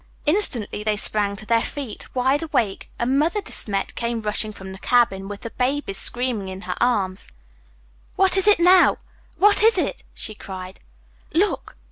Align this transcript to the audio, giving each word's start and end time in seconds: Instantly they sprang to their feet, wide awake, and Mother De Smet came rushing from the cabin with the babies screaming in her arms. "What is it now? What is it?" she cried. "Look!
Instantly 0.25 0.83
they 0.83 0.95
sprang 0.95 1.35
to 1.35 1.45
their 1.45 1.61
feet, 1.61 2.07
wide 2.15 2.41
awake, 2.41 2.89
and 2.97 3.19
Mother 3.19 3.39
De 3.39 3.51
Smet 3.51 3.93
came 3.93 4.19
rushing 4.19 4.51
from 4.51 4.71
the 4.73 4.79
cabin 4.79 5.27
with 5.27 5.41
the 5.41 5.51
babies 5.51 5.99
screaming 5.99 6.47
in 6.47 6.61
her 6.61 6.75
arms. 6.81 7.27
"What 8.15 8.35
is 8.35 8.47
it 8.47 8.59
now? 8.59 8.97
What 9.37 9.61
is 9.61 9.77
it?" 9.77 10.01
she 10.15 10.33
cried. 10.33 10.79
"Look! 11.35 11.77